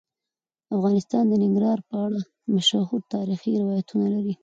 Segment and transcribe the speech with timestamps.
[0.75, 2.19] افغانستان د ننګرهار په اړه
[2.55, 4.33] مشهور تاریخی روایتونه لري.